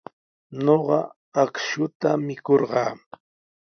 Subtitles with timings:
[0.65, 0.99] Ñuqa
[1.41, 2.91] akshuta mikurqaa.